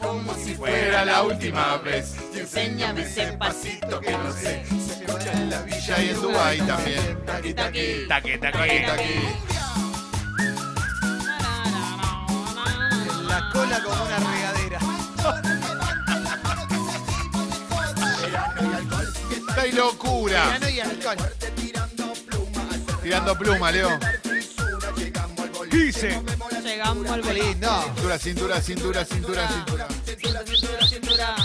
Como 0.00 0.34
si 0.34 0.54
fuera 0.54 1.04
la 1.04 1.22
última 1.22 1.76
vez. 1.78 2.14
Y 2.34 2.40
enséñame 2.40 3.02
ese 3.02 3.26
pasito 3.34 4.00
que 4.00 4.10
no 4.12 4.32
sé. 4.32 4.64
Se 4.66 5.04
escucha 5.04 5.32
en 5.32 5.50
la 5.50 5.62
villa 5.62 6.02
y 6.02 6.08
en 6.10 6.20
Dubái 6.22 6.58
también. 6.62 7.18
Taqui, 7.24 7.54
taqui. 7.54 8.06
Taque, 8.08 8.38
Taqui, 8.38 8.38
taque. 8.38 8.84
taqui. 8.86 9.12
En 13.10 13.28
la 13.28 13.50
cola 13.52 13.80
como 13.82 14.04
una 14.04 14.16
regadera. 14.18 14.45
¡Qué 19.66 19.72
locura! 19.72 20.56
Piano 20.60 20.68
y 20.68 20.78
alcohol. 20.80 21.16
Tirando 23.02 23.36
pluma, 23.36 23.72
Leo. 23.72 23.98
Dice. 25.72 26.22
Llegamos 26.62 27.10
al 27.10 27.22
bolín. 27.22 27.54
Cintura, 27.54 28.18
cintura, 28.18 28.60
cintura, 28.60 29.04
cintura, 29.04 29.48
cintura. 29.48 29.88
Cintura, 30.04 30.46
cintura, 30.46 30.86
cintura. 30.86 31.36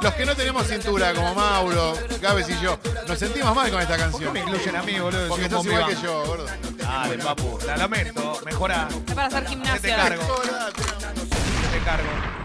Los 0.00 0.14
que 0.14 0.24
no 0.24 0.36
tenemos 0.36 0.66
cintura, 0.68 1.14
como 1.14 1.34
Mauro, 1.34 1.98
Gávez 2.20 2.48
y 2.48 2.62
yo, 2.62 2.78
nos 3.08 3.18
sentimos 3.18 3.52
mal 3.56 3.68
con 3.72 3.80
esta 3.80 3.96
¿Por 3.96 4.04
qué 4.04 4.10
canción. 4.12 4.32
me 4.32 4.40
incluyen 4.40 4.76
a 4.76 4.82
mí, 4.82 5.00
boludo? 5.00 5.28
Porque 5.28 5.44
estás 5.46 5.64
igual 5.64 5.86
que 5.86 5.96
yo, 6.00 6.24
gordo. 6.26 6.46
Dale, 6.76 7.18
papu. 7.18 7.58
La 7.66 7.76
lamento. 7.76 8.40
Mejora. 8.44 8.88
Es 9.08 9.14
para 9.14 9.26
hacer 9.26 9.42
Yo 9.42 9.48
te 9.48 9.50
gimnasia. 9.50 9.96
cargo. 9.96 10.42
Yo 10.44 11.70
te 11.72 11.84
cargo. 11.84 12.43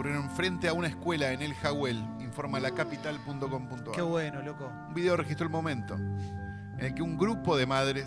Ocurrieron 0.00 0.30
frente 0.30 0.66
a 0.66 0.72
una 0.72 0.88
escuela 0.88 1.30
en 1.30 1.42
El 1.42 1.52
Jawel, 1.52 2.02
informa 2.20 2.58
lacapital.com.ar. 2.58 3.94
Qué 3.94 4.00
bueno, 4.00 4.40
loco. 4.40 4.72
Un 4.88 4.94
video 4.94 5.14
registró 5.14 5.44
el 5.44 5.52
momento 5.52 5.94
en 5.96 6.78
el 6.80 6.94
que 6.94 7.02
un 7.02 7.18
grupo 7.18 7.54
de 7.54 7.66
madres 7.66 8.06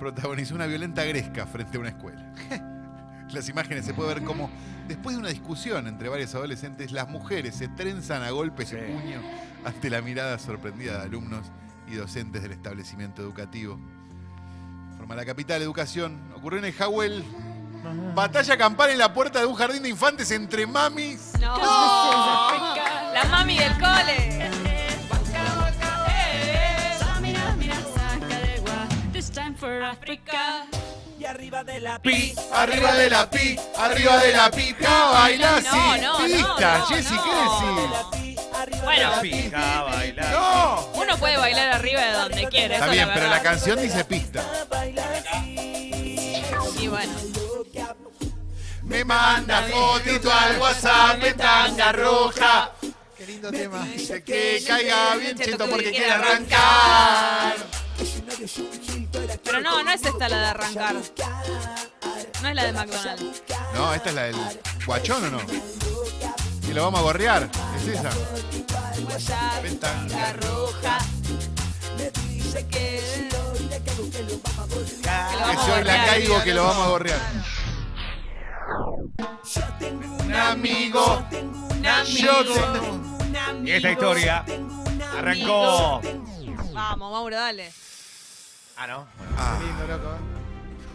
protagonizó 0.00 0.56
una 0.56 0.66
violenta 0.66 1.04
gresca 1.04 1.46
frente 1.46 1.76
a 1.76 1.80
una 1.82 1.90
escuela. 1.90 2.32
Las 3.32 3.48
imágenes 3.48 3.84
se 3.86 3.94
puede 3.94 4.12
ver 4.12 4.24
cómo, 4.24 4.50
después 4.88 5.14
de 5.14 5.20
una 5.20 5.28
discusión 5.28 5.86
entre 5.86 6.08
varios 6.08 6.34
adolescentes, 6.34 6.90
las 6.90 7.08
mujeres 7.08 7.54
se 7.54 7.68
trenzan 7.68 8.24
a 8.24 8.30
golpes 8.30 8.70
Sí. 8.70 8.74
puño 8.76 9.20
ante 9.64 9.88
la 9.88 10.02
mirada 10.02 10.36
sorprendida 10.40 10.98
de 10.98 11.04
alumnos 11.04 11.52
y 11.86 11.94
docentes 11.94 12.42
del 12.42 12.50
establecimiento 12.50 13.22
educativo. 13.22 13.78
Forma 14.96 15.14
la 15.14 15.24
capital, 15.24 15.62
educación. 15.62 16.18
Ocurrió 16.34 16.58
en 16.58 16.64
el 16.64 16.72
Jawel. 16.72 17.24
Batalla 18.14 18.56
campal 18.56 18.90
en 18.90 18.98
la 18.98 19.12
puerta 19.12 19.40
de 19.40 19.46
un 19.46 19.54
jardín 19.54 19.82
de 19.82 19.88
infantes 19.88 20.30
entre 20.30 20.66
mamis. 20.66 21.32
No. 21.40 21.56
La 21.58 23.24
mami 23.30 23.58
del 23.58 23.72
cole. 23.74 24.32
For 29.62 29.82
Africa. 29.82 30.66
Y 31.18 31.24
arriba 31.24 31.62
de 31.62 31.78
la 31.80 32.00
Pi, 32.00 32.34
arriba 32.52 32.92
de 32.94 33.08
la 33.08 33.30
pi, 33.30 33.56
arriba 33.78 34.16
de 34.18 34.32
la 34.32 34.50
pica, 34.50 35.04
baila 35.12 35.56
así. 35.56 36.00
No, 36.02 36.18
no, 36.18 36.24
Pista, 36.24 36.78
no, 36.78 36.86
Jessy, 36.86 37.14
no. 37.14 37.22
¿qué 37.22 37.30
decís? 37.30 38.40
Bueno, 38.82 39.10
de 39.10 39.16
la 39.16 39.20
Fija, 39.20 39.82
bailar. 39.82 40.32
¡No! 40.32 40.88
uno 40.94 41.16
puede 41.18 41.36
bailar 41.36 41.68
arriba 41.70 42.00
de 42.02 42.12
donde 42.12 42.48
quiere. 42.48 42.74
Está 42.74 42.86
eso 42.86 42.92
bien, 42.92 43.10
pero 43.14 43.28
la 43.28 43.40
canción 43.40 43.80
dice 43.80 44.04
pista. 44.04 44.42
Me 48.92 49.06
manda 49.06 49.62
fotito 49.62 50.30
al 50.30 50.58
WhatsApp 50.60 51.24
en 51.24 51.36
tanga 51.38 51.92
roja. 51.92 52.72
Qué 53.16 53.26
lindo 53.26 53.50
tema. 53.50 53.86
Dice 53.86 54.22
que 54.22 54.62
caiga 54.66 55.16
bien 55.16 55.34
cheto 55.34 55.66
porque 55.66 55.90
quiere 55.90 56.10
arrancar. 56.10 57.56
Pero 59.44 59.60
no, 59.62 59.82
no 59.82 59.90
es 59.90 60.04
esta 60.04 60.28
la 60.28 60.40
de 60.40 60.46
arrancar. 60.46 60.94
No 62.42 62.48
es 62.50 62.54
la 62.54 62.64
de 62.64 62.72
McDonald's. 62.72 63.42
No, 63.72 63.94
esta 63.94 64.08
es 64.10 64.14
la 64.14 64.22
del 64.24 64.36
guachón 64.84 65.24
o 65.24 65.30
no? 65.30 65.40
Y 66.68 66.74
lo 66.74 66.82
vamos 66.82 67.00
a 67.00 67.02
gorrear. 67.02 67.48
¿Es 67.78 67.88
esa? 67.88 68.10
En 69.64 69.80
tanga 69.80 70.34
roja. 70.34 70.98
Dice 72.28 72.66
que. 72.66 73.00
Que 75.50 75.56
soy 75.64 75.84
la 75.84 76.04
caigo 76.04 76.42
que 76.42 76.52
lo 76.52 76.64
vamos 76.64 76.86
a 76.86 76.90
gorrear. 76.90 77.51
Un 80.52 80.58
amigo. 80.58 81.22
Un 81.32 81.82
Yo 81.82 82.30
amigo. 82.30 82.54
tengo- 82.72 83.64
Y 83.66 83.70
esta 83.70 83.90
historia 83.92 84.44
arrancó. 85.16 86.00
Vamos, 86.74 87.12
Mauro, 87.12 87.36
dale. 87.36 87.70
Ah, 88.76 88.86
¿no? 88.86 89.06
Ah, 89.38 89.56
Qué 89.58 89.64
lindo, 89.66 89.86
loco. 89.86 90.14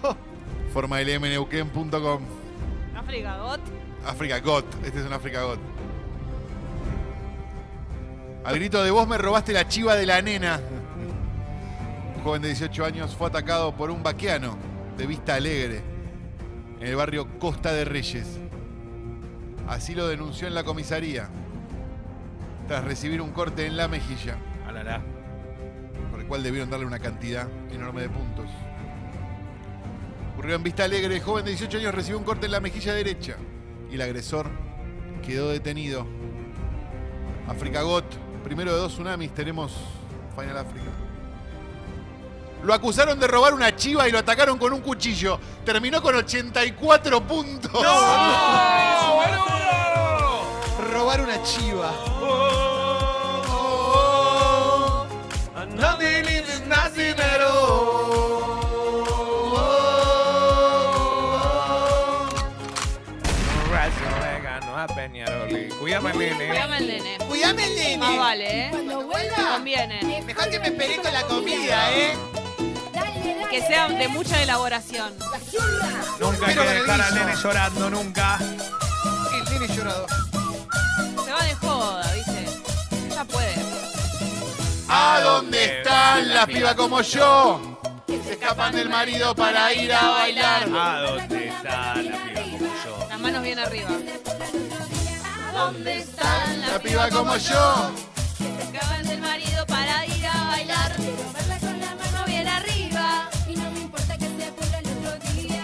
¿eh? 0.10 0.72
forma 0.74 1.02
lmneuquen.com. 1.02 2.22
África, 2.96 3.38
God. 3.38 3.60
África 4.06 4.40
Got. 4.40 4.86
Este 4.86 5.00
es 5.00 5.06
un 5.06 5.14
África 5.14 5.42
Got. 5.44 5.60
Al 8.46 8.56
grito 8.56 8.84
de 8.84 8.92
vos 8.92 9.08
me 9.08 9.18
robaste 9.18 9.54
la 9.54 9.68
chiva 9.68 9.96
de 9.96 10.06
la 10.06 10.22
nena. 10.22 10.60
Un 12.16 12.24
joven 12.24 12.42
de 12.44 12.50
18 12.50 12.86
años 12.86 13.16
fue 13.16 13.28
atacado 13.28 13.76
por 13.76 13.90
un 13.90 14.04
vaqueano 14.04 14.58
de 14.98 15.08
vista 15.08 15.36
alegre 15.36 15.82
en 16.80 16.88
el 16.88 16.96
barrio 16.96 17.40
Costa 17.40 17.72
de 17.74 17.86
Reyes. 17.86 18.26
Así 19.68 19.94
lo 19.94 20.08
denunció 20.08 20.48
en 20.48 20.56
la 20.56 20.64
comisaría 20.64 21.30
tras 22.68 22.84
recibir 22.84 23.22
un 23.22 23.32
corte 23.32 23.66
en 23.66 23.78
la 23.78 23.88
mejilla, 23.88 24.38
Alala. 24.68 25.02
por 26.12 26.20
el 26.20 26.28
cual 26.28 26.44
debieron 26.44 26.70
darle 26.70 26.86
una 26.86 27.00
cantidad 27.00 27.48
enorme 27.72 28.02
de 28.02 28.10
puntos. 28.10 28.46
Ocurrió 30.34 30.56
en 30.56 30.64
Vista 30.64 30.84
Alegre, 30.84 31.16
el 31.16 31.22
joven 31.22 31.46
de 31.46 31.52
18 31.52 31.80
años 31.80 31.96
recibió 31.96 32.18
un 32.18 32.24
corte 32.24 32.46
en 32.46 32.52
la 32.52 32.60
mejilla 32.60 32.94
derecha 32.94 33.36
y 33.90 33.96
el 33.96 34.02
agresor 34.02 34.50
quedó 35.26 35.50
detenido. 35.50 36.06
África 37.48 37.82
Got, 37.82 38.06
primero 38.44 38.74
de 38.74 38.80
dos 38.80 38.94
tsunamis, 38.94 39.34
tenemos 39.34 39.76
Final 40.36 40.58
África. 40.58 40.92
Lo 42.64 42.74
acusaron 42.74 43.20
de 43.20 43.28
robar 43.28 43.54
una 43.54 43.76
chiva 43.76 44.08
y 44.08 44.12
lo 44.12 44.20
atacaron 44.20 44.58
con 44.58 44.74
un 44.74 44.82
cuchillo. 44.82 45.40
Terminó 45.64 46.02
con 46.02 46.16
84 46.16 47.22
puntos. 47.26 47.72
Robar 47.72 48.97
una 51.38 51.44
chiva. 51.44 51.92
Nothing 55.76 56.26
is 56.26 56.62
nothing 56.68 57.20
at 57.20 57.42
all. 57.42 58.18
no 64.66 64.78
a 64.78 64.88
Peñaroli. 64.88 65.70
Cuídame, 65.80 66.14
nene. 66.14 66.48
Cuídame 66.48 66.78
el 66.78 66.88
nene. 66.88 67.18
Cuidame 67.28 67.66
el 67.66 67.76
nene. 67.76 67.98
Más 67.98 68.18
vale, 68.18 68.66
¿eh? 68.66 68.70
Cuando 68.72 69.06
vuelva, 69.06 69.54
Conviene. 69.54 70.24
Mejor 70.26 70.50
que 70.50 70.60
me 70.60 70.68
esperé 70.68 70.98
con 70.98 71.14
la 71.14 71.24
comida, 71.24 71.92
¿eh? 71.94 72.18
dale, 72.94 73.36
dale. 73.36 73.50
Que 73.50 73.62
sea 73.62 73.88
de 73.88 74.08
mucha 74.08 74.42
elaboración. 74.42 75.14
Nunca 76.20 76.48
hay 76.48 76.56
que 76.56 76.62
dejar 76.62 77.02
al 77.02 77.16
nene 77.16 77.36
llorando, 77.36 77.90
nunca. 77.90 78.40
El 78.40 79.44
nene 79.46 79.76
llorado. 79.76 80.08
¿A 85.00 85.22
dónde 85.22 85.64
están 85.78 86.28
las 86.34 86.48
pibas 86.48 86.74
como 86.74 87.02
yo? 87.02 87.80
Que 88.08 88.20
se 88.24 88.32
escapan 88.34 88.74
del 88.74 88.90
marido 88.90 89.36
para 89.36 89.72
ir 89.72 89.94
a 89.94 90.10
bailar. 90.10 90.68
¿A 90.74 91.02
dónde 91.02 91.48
está 91.50 91.96
la 92.02 92.24
piba 92.24 92.48
como 92.58 92.74
yo? 92.84 93.08
Las 93.08 93.20
manos 93.20 93.44
bien 93.44 93.60
arriba. 93.60 93.90
¿Dónde 95.54 95.98
están 96.00 96.62
La 96.62 96.80
piba 96.80 97.10
como 97.10 97.38
yo. 97.38 97.92
que 98.40 98.78
acaban 98.78 99.08
del 99.08 99.22
marido 99.22 99.66
para 99.68 100.04
ir 100.08 100.26
a 100.26 100.44
bailar? 100.48 100.92
Verla 100.98 101.60
con 101.60 101.80
la 101.80 101.96
mano 101.96 102.26
bien 102.26 102.48
arriba. 102.48 103.30
Y 103.48 103.56
no 103.56 103.72
me 103.72 103.80
importa 103.82 104.18
que 104.18 104.26
se 104.26 104.52
pudra 104.52 104.80
el 104.80 105.08
otro 105.08 105.34
día. 105.34 105.64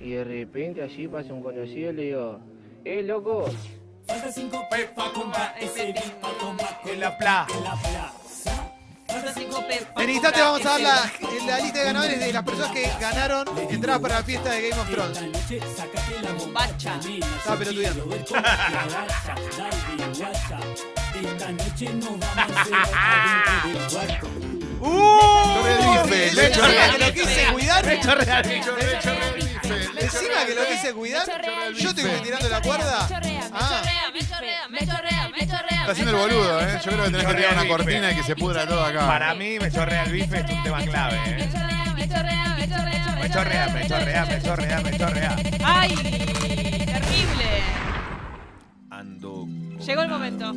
Y 0.00 0.10
de 0.10 0.22
repente 0.24 0.82
allí 0.82 1.08
pasa 1.08 1.32
un 1.32 1.42
conocido 1.42 1.90
y 1.90 1.94
le 1.94 2.02
digo, 2.02 2.38
¡eh, 2.84 3.02
loco! 3.02 3.46
Falta 4.12 4.30
cinco 4.30 4.68
pepas, 4.68 5.10
ese 5.58 5.92
beat 5.92 6.12
pa' 6.20 6.28
tomar 6.38 6.80
En 6.84 7.00
la 7.00 7.16
pla. 7.16 7.46
en 7.48 7.64
la 7.64 7.74
plaza. 7.76 8.68
En 9.96 10.10
instante 10.10 10.40
vamos 10.42 10.66
a 10.66 10.68
dar 10.68 10.80
la, 10.80 11.12
la 11.46 11.58
lista 11.60 11.78
de 11.78 11.84
ganadores 11.86 12.20
de 12.20 12.30
las 12.30 12.42
personas 12.42 12.72
que 12.72 12.90
ganaron 13.00 13.48
entradas 13.70 14.02
para 14.02 14.14
la 14.16 14.22
fiesta 14.22 14.50
de 14.50 14.68
Game 14.68 14.82
of 14.82 14.90
Thrones. 14.90 15.18
Bombacha. 16.38 17.00
Estaba 17.38 17.56
pelotudeando. 17.56 18.04
Que 26.90 26.98
lo 26.98 27.12
quise 27.14 27.46
cuidar. 27.52 27.82
Encima 30.00 30.44
que 30.46 30.54
lo 30.54 30.66
quise 30.66 30.92
cuidar. 30.94 31.26
Yo 31.78 31.88
estoy 31.90 32.04
tirando 32.22 32.48
la 32.48 32.60
cuerda. 32.62 33.08
Ah, 33.52 33.82
Me 34.12 34.20
chorrea, 34.20 34.68
me 34.70 34.78
chorrea, 34.86 35.28
me 35.30 35.46
chorrea. 35.46 35.80
Está 35.80 35.92
haciendo 35.92 36.12
el 36.12 36.18
boludo, 36.18 36.60
¿eh? 36.60 36.80
Yo 36.84 36.90
creo 36.92 37.04
que 37.04 37.10
tenés 37.10 37.26
que 37.26 37.34
tirar 37.34 37.52
una 37.54 37.68
cortina 37.68 38.12
y 38.12 38.14
que 38.16 38.22
se 38.22 38.36
pudra 38.36 38.66
todo 38.66 38.84
acá. 38.84 39.06
Para 39.06 39.34
mí 39.34 39.58
me 39.60 39.70
chorrea 39.70 40.04
el 40.04 40.12
bife, 40.12 40.38
es 40.40 40.50
un 40.50 40.62
tema 40.62 40.82
clave, 40.84 41.18
Me 41.26 41.44
¿eh? 41.44 41.48
chorrea, 41.52 41.94
me 41.94 42.08
chorrea, 42.08 42.54
me 42.56 42.68
chorrea. 42.68 43.16
Me 43.22 43.30
chorrea, 43.30 43.68
me 43.68 43.86
chorrea, 43.88 44.26
me 44.26 44.42
chorrea, 44.42 44.80
me 44.80 44.98
chorrea. 44.98 45.36
¡Ay! 45.64 45.94
Terrible. 45.94 47.62
Ando. 48.90 49.46
Llegó 49.86 50.02
el 50.02 50.08
momento. 50.08 50.52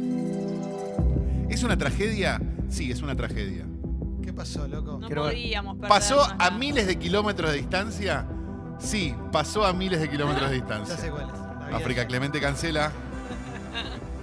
¿Es 1.49 1.63
una 1.63 1.77
tragedia? 1.77 2.39
Sí, 2.69 2.91
es 2.91 3.01
una 3.01 3.15
tragedia. 3.15 3.65
¿qué 4.23 4.33
pasó, 4.33 4.67
loco? 4.67 4.97
No 4.99 5.07
podíamos 5.07 5.75
perder 5.75 5.89
¿Pasó 5.89 6.17
más 6.17 6.31
a 6.31 6.35
nada. 6.37 6.51
miles 6.51 6.87
de 6.87 6.97
kilómetros 6.97 7.51
de 7.51 7.57
distancia? 7.57 8.25
Sí, 8.79 9.15
pasó 9.31 9.65
a 9.65 9.73
miles 9.73 9.99
de 9.99 10.09
kilómetros 10.09 10.49
de 10.49 10.59
Ya 10.59 10.65
sé 10.67 10.75
distancia. 10.75 11.11
cuál 11.11 11.29
es. 11.29 11.75
África. 11.75 12.05
Clemente 12.07 12.39
cancela. 12.39 12.91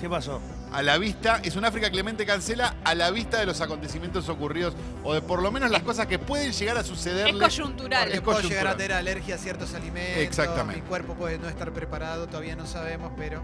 ¿Qué 0.01 0.09
pasó? 0.09 0.41
A 0.73 0.81
la 0.83 0.97
vista, 0.97 1.41
es 1.45 1.55
un 1.57 1.65
África 1.67 1.91
Clemente 1.91 2.25
cancela 2.25 2.77
a 2.83 2.95
la 2.95 3.11
vista 3.11 3.39
de 3.39 3.45
los 3.47 3.61
acontecimientos 3.61 4.29
ocurridos 4.31 4.75
o 5.05 5.13
de 5.13 5.21
por 5.21 5.43
lo 5.43 5.53
menos 5.53 5.71
las 5.71 5.83
cosas 5.83 6.07
que 6.07 6.19
pueden 6.19 6.53
llegar 6.53 6.79
a 6.79 6.81
Es 6.81 6.87
sucederle. 6.87 7.39
coyuntural. 7.39 8.01
Porque 8.05 8.17
Es 8.17 8.21
puedo 8.23 8.37
coyuntural. 8.39 8.63
llegar 8.63 8.75
a 8.75 8.77
tener 8.79 8.93
alergia 8.97 9.35
a 9.35 9.39
ciertos 9.39 9.75
alimentos. 9.75 10.17
Exactamente. 10.23 10.81
Mi 10.81 10.89
cuerpo 10.89 11.15
puede 11.15 11.39
no 11.39 11.47
estar 11.49 11.73
preparado, 11.73 12.27
todavía 12.27 12.57
no 12.57 12.67
sabemos, 12.67 13.13
pero. 13.19 13.43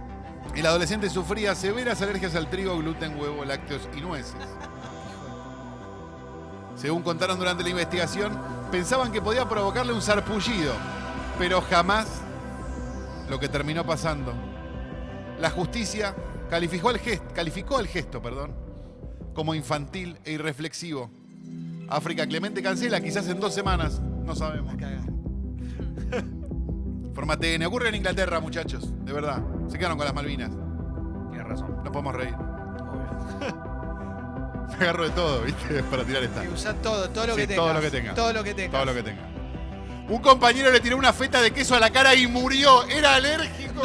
El 0.55 0.65
adolescente 0.65 1.11
sufría 1.11 1.55
severas 1.55 2.01
alergias 2.01 2.35
al 2.35 2.49
trigo, 2.49 2.79
gluten, 2.79 3.21
huevo, 3.21 3.45
lácteos 3.45 3.83
y 3.95 4.01
nueces. 4.01 4.35
Según 6.77 7.03
contaron 7.03 7.39
durante 7.39 7.63
la 7.63 7.71
investigación, 7.71 8.39
pensaban 8.71 9.13
que 9.13 9.21
podía 9.21 9.47
provocarle 9.49 9.93
un 9.93 10.01
sarpullido, 10.01 10.73
pero 11.39 11.61
jamás 11.61 12.09
lo 13.31 13.39
que 13.39 13.49
terminó 13.49 13.85
pasando. 13.87 14.33
La 15.41 15.51
justicia 15.51 16.15
calificó 16.51 16.91
el 16.91 16.99
gesto, 16.99 17.27
calificó 17.35 17.79
el 17.81 17.87
gesto 17.87 18.21
perdón, 18.21 18.53
como 19.35 19.55
infantil 19.55 20.19
e 20.25 20.33
irreflexivo. 20.33 21.11
África 21.89 22.27
Clemente 22.27 22.63
cancela, 22.63 23.01
quizás 23.01 23.29
en 23.29 23.41
dos 23.41 23.55
semanas, 23.55 24.01
no 24.25 24.35
sabemos. 24.35 24.75
Forma 27.15 27.37
TN, 27.37 27.65
ocurre 27.67 27.89
en 27.89 27.97
Inglaterra, 27.97 28.41
muchachos, 28.41 28.93
de 29.05 29.13
verdad. 29.13 29.43
Se 29.69 29.79
quedaron 29.79 29.97
con 29.97 30.07
las 30.07 30.15
Malvinas, 30.15 30.51
Tienes 31.31 31.47
razón. 31.49 31.77
no 31.85 31.91
podemos 31.93 32.15
reír. 32.15 32.35
Obvio. 32.35 33.69
Me 34.79 34.85
agarro 34.85 35.05
de 35.05 35.11
todo, 35.11 35.43
¿viste? 35.43 35.83
Para 35.91 36.05
tirar 36.05 36.23
esta. 36.23 36.45
Y 36.45 36.49
usa 36.49 36.75
todo, 36.75 37.09
todo 37.11 37.27
lo 37.29 37.35
Sí, 37.35 37.41
que 37.43 37.47
tengas. 37.49 37.65
todo 37.65 37.75
lo 37.75 37.81
que 37.81 37.91
tengas. 37.91 38.15
Todo 38.15 38.33
lo 38.33 38.45
que 38.45 38.55
tengas. 38.55 38.73
Todo 38.73 38.85
lo 38.85 38.95
que 38.95 39.03
tenga. 39.03 39.23
Un 40.09 40.23
compañero 40.23 40.71
le 40.71 40.81
tiró 40.81 40.97
una 40.97 41.13
feta 41.13 41.43
de 41.43 41.51
queso 41.51 41.75
a 41.75 41.81
la 41.81 41.91
cara 41.91 42.15
y 42.15 42.27
murió. 42.27 42.85
Era 42.85 43.17
alérgico. 43.17 43.83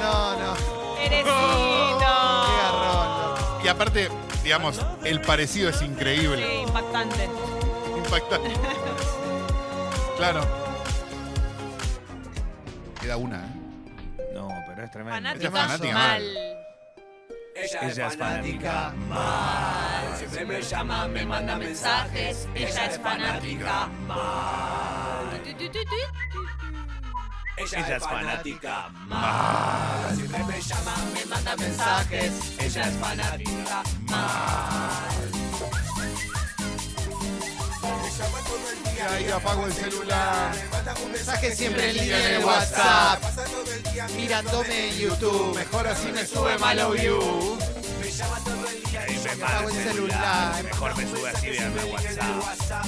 No, 0.00 0.36
no. 0.36 0.54
Eresito. 0.98 1.28
Qué 1.28 2.56
garrón. 2.62 3.18
loco. 3.18 3.60
Y 3.64 3.68
aparte, 3.68 4.08
digamos, 4.42 4.80
el 5.04 5.20
parecido 5.20 5.68
es 5.70 5.80
increíble. 5.82 6.44
Sí, 6.44 6.62
impactante. 6.66 7.28
Impactante. 7.96 8.50
Claro. 10.16 10.40
Queda 13.00 13.16
una, 13.16 13.36
¿eh? 13.44 14.32
No, 14.34 14.48
pero 14.66 14.84
es 14.84 14.90
tremendo. 14.90 15.14
Fanática, 15.16 15.50
fanática 15.50 15.92
mal. 15.94 16.22
Ella 17.62 18.08
es 18.08 18.16
fanática. 18.16 18.92
Siempre 20.18 20.44
me 20.46 20.62
llama, 20.62 21.08
me 21.08 21.24
manda 21.24 21.56
mensajes. 21.56 22.48
Ella 22.54 22.86
es 22.86 22.98
fanática. 22.98 23.88
Tu. 26.32 26.42
Ella 27.56 27.96
es 27.96 28.02
fanática. 28.02 28.90
Siempre 30.16 30.44
me 30.44 30.60
llama, 30.60 30.94
me 31.14 31.24
manda 31.26 31.56
mensajes. 31.56 32.32
Ella 32.58 32.82
es 32.82 32.96
fanática. 32.96 33.82
Ahí 39.10 39.28
apago 39.30 39.66
el 39.66 39.72
celular. 39.72 40.54
Mensaje 41.12 41.54
siempre 41.56 41.90
en 41.90 41.96
línea 41.96 42.28
en 42.28 42.34
el 42.36 42.44
WhatsApp. 42.44 43.22
Mirándome 44.16 44.96
YouTube. 44.96 45.54
Mejor 45.54 45.88
así 45.88 46.12
me 46.12 46.24
sube 46.26 46.58
malo 46.58 46.90
view. 46.92 47.58
Apago 49.32 49.68
el 49.68 49.74
celular. 49.74 50.62
Mejor 50.62 50.96
me 50.96 51.06
sube 51.06 51.30
así 51.30 51.46
de 51.48 51.84
WhatsApp. 51.92 52.86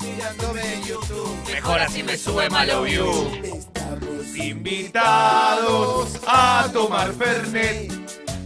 Mirándome 0.00 0.82
YouTube. 0.86 1.50
Mejor 1.52 1.80
así 1.80 2.02
me 2.02 2.16
sube 2.16 2.48
malo 2.50 2.82
view. 2.82 3.30
Invitados 4.34 6.20
a 6.26 6.68
tomar 6.72 7.12
Fernet. 7.14 7.92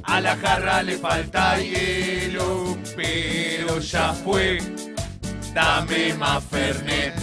A 0.05 0.21
la 0.21 0.37
jarra 0.37 0.83
le 0.83 0.97
falta 0.97 1.59
hielo, 1.59 2.79
pero 2.97 3.79
ya 3.79 4.15
fue. 4.15 4.59
Dame 5.55 6.15
más 6.15 6.45
Fernet. 6.45 7.15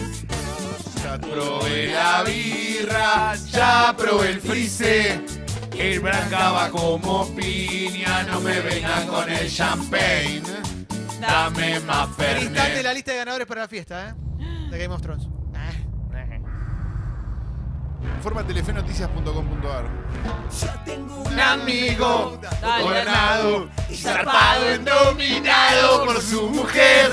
Ya 1.04 1.18
probé 1.20 1.94
la 1.94 2.24
birra, 2.24 3.36
ya 3.36 3.96
probé 3.98 4.32
el 4.32 4.42
frise. 4.42 5.22
El 5.78 6.00
branca 6.00 6.52
va 6.52 6.70
como 6.70 7.28
piña, 7.36 8.24
no 8.24 8.40
me 8.42 8.60
vengan 8.62 9.08
con 9.08 9.30
el 9.30 9.52
champagne. 9.52 10.42
Dame 11.20 11.80
más 11.82 12.10
Fernet. 12.16 12.84
la 12.84 12.94
lista 12.94 13.12
de 13.12 13.18
ganadores 13.18 13.48
para 13.48 13.62
la 13.62 13.68
fiesta, 13.68 14.10
¿eh? 14.10 14.14
De 14.70 14.78
Game 14.78 14.94
of 14.94 15.02
Thrones. 15.02 15.28
Ah. 15.54 15.72
Informa 18.18 18.44
telefenoticias.com.ar. 18.44 19.86
Un 21.26 21.40
amigo 21.40 22.40
Dale, 22.62 22.84
gobernado 22.84 23.70
y 23.90 23.96
zarpado 23.96 24.70
endominado 24.72 26.06
por 26.06 26.22
su 26.22 26.50
mujer. 26.50 27.12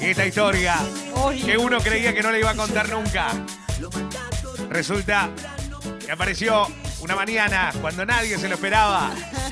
Esta 0.00 0.24
historia 0.26 0.76
que 1.44 1.56
uno 1.56 1.78
creía 1.80 2.14
que 2.14 2.22
no 2.22 2.30
le 2.30 2.38
iba 2.40 2.50
a 2.50 2.54
contar 2.54 2.88
nunca. 2.88 3.28
Resulta 4.70 5.30
que 6.04 6.12
apareció 6.12 6.66
una 7.00 7.14
mañana 7.16 7.72
cuando 7.80 8.04
nadie 8.06 8.38
se 8.38 8.48
lo 8.48 8.54
esperaba. 8.54 9.10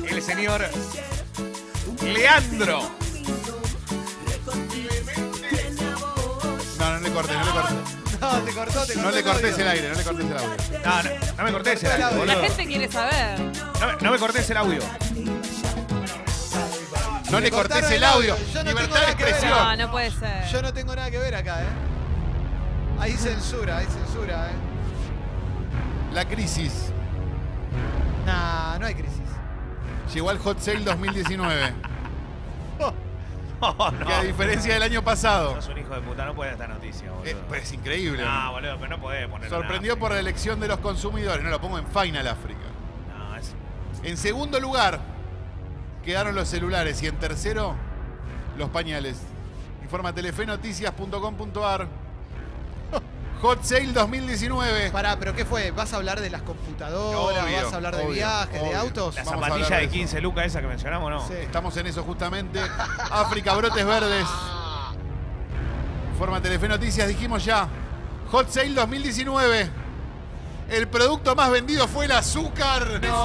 El 0.08 0.22
señor 0.22 0.64
Leandro. 2.02 2.90
No, 6.78 6.90
no 6.92 7.00
le 7.00 7.10
cortes, 7.12 7.36
no 7.36 7.44
le 7.44 7.50
cortes. 7.50 7.76
No, 8.20 8.30
te 8.42 8.52
cortó, 8.52 8.86
te 8.86 8.94
cortó. 8.94 9.02
No 9.02 9.10
le 9.10 9.22
cortes 9.22 9.58
el 9.58 9.68
aire, 9.68 9.88
no 9.90 9.94
le 9.94 10.02
cortes 10.04 10.24
el 10.26 10.36
audio. 10.36 10.56
No, 10.84 11.02
no, 11.02 11.10
no 11.38 11.44
me 11.44 11.52
cortés 11.52 11.82
el 11.84 11.90
audio, 12.02 12.24
La 12.24 12.34
boludo. 12.34 12.42
gente 12.48 12.66
quiere 12.66 12.90
saber. 12.92 13.38
No, 13.80 13.86
me- 13.86 13.96
no 14.02 14.10
me 14.12 14.18
cortés 14.18 14.50
el 14.50 14.56
audio. 14.56 14.80
No 17.30 17.40
le 17.40 17.50
cortes 17.50 17.90
el 17.90 18.04
audio. 18.04 18.36
Yo 18.36 18.44
no 18.62 18.64
tengo 18.64 18.80
Libertad 18.80 18.94
de 18.94 19.00
nada 19.00 19.16
que 19.16 19.24
ver. 19.24 19.32
expresión. 19.32 19.58
No, 19.58 19.76
no 19.76 19.90
puede 19.90 20.10
ser. 20.10 20.44
Yo 20.52 20.62
no 20.62 20.72
tengo 20.72 20.94
nada 20.96 21.10
que 21.10 21.18
ver 21.18 21.34
acá, 21.34 21.62
¿eh? 21.62 21.66
Hay 23.00 23.12
censura, 23.16 23.78
hay 23.78 23.86
censura, 23.86 24.48
¿eh? 24.50 24.54
La 26.12 26.24
crisis. 26.24 26.92
Nah, 28.24 28.78
no 28.78 28.86
hay 28.86 28.94
crisis. 28.94 29.12
Llegó 30.14 30.30
al 30.30 30.38
Hot 30.38 30.60
Sale 30.60 30.80
2019. 30.80 31.72
No, 33.58 33.72
no. 33.90 34.06
Que 34.06 34.12
a 34.12 34.22
diferencia 34.22 34.74
del 34.74 34.82
año 34.82 35.02
pasado. 35.02 35.54
Sos 35.54 35.68
un 35.68 35.78
hijo 35.78 35.94
de 35.94 36.02
puta, 36.02 36.26
no 36.26 36.34
puede 36.34 36.52
esta 36.52 36.68
noticia, 36.68 37.10
boludo. 37.10 37.24
eh, 37.30 37.36
pues 37.48 37.62
es 37.62 37.72
increíble. 37.72 38.22
no, 38.22 38.52
boludo, 38.52 38.76
pero 38.78 38.88
no 38.90 39.00
podés. 39.00 39.30
Sorprendió 39.48 39.98
por 39.98 40.12
la 40.12 40.18
elección 40.20 40.60
de 40.60 40.68
los 40.68 40.78
consumidores. 40.80 41.42
No 41.42 41.48
lo 41.48 41.58
pongo 41.58 41.78
en 41.78 41.86
Final 41.86 42.28
África. 42.28 42.60
No, 43.16 43.34
es... 43.34 43.54
En 44.02 44.18
segundo 44.18 44.60
lugar 44.60 45.00
quedaron 46.06 46.34
los 46.34 46.48
celulares 46.48 47.02
y 47.02 47.08
en 47.08 47.16
tercero 47.16 47.74
los 48.56 48.70
pañales. 48.70 49.18
Informa 49.82 50.14
telefenoticias.com.ar. 50.14 51.88
Hot 53.42 53.62
Sale 53.62 53.92
2019. 53.92 54.90
Pará, 54.92 55.18
¿pero 55.18 55.34
qué 55.34 55.44
fue? 55.44 55.72
¿Vas 55.72 55.92
a 55.92 55.96
hablar 55.96 56.20
de 56.20 56.30
las 56.30 56.42
computadoras? 56.42 57.44
Obvio, 57.44 57.62
¿Vas 57.62 57.72
a 57.72 57.76
hablar 57.76 57.96
de 57.96 58.04
obvio, 58.04 58.14
viajes, 58.14 58.62
de 58.62 58.74
autos? 58.74 59.16
La 59.16 59.24
Vamos 59.24 59.34
a 59.34 59.46
zapatilla 59.46 59.66
hablar 59.66 59.80
de 59.80 59.86
de 59.88 59.92
15 59.92 60.20
lucas 60.20 60.46
esa 60.46 60.60
que 60.60 60.68
mencionamos, 60.68 61.10
¿no? 61.10 61.26
Sí. 61.26 61.34
Estamos 61.34 61.76
en 61.76 61.88
eso 61.88 62.02
justamente. 62.04 62.60
África, 63.10 63.54
brotes 63.54 63.84
verdes. 63.84 64.26
Informa 66.12 66.40
Telefe 66.40 66.68
Noticias, 66.68 67.08
dijimos 67.08 67.44
ya. 67.44 67.68
Hot 68.30 68.48
Sale 68.48 68.74
2019. 68.74 69.70
El 70.70 70.88
producto 70.88 71.34
más 71.34 71.50
vendido 71.50 71.86
fue 71.88 72.06
el 72.06 72.12
azúcar. 72.12 72.88
Ay, 72.88 73.00
Listo, 73.00 73.16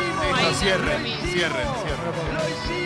no, 0.42 0.54
cierren, 0.54 1.04
cierren, 1.32 1.68
cierren. 1.82 2.83